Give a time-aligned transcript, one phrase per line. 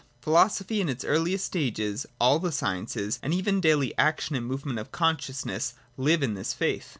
[0.19, 4.65] Philosophy in its earliest stages, all the sciences, and even the daily action and move
[4.65, 6.89] ment of consciousness, live in this faith.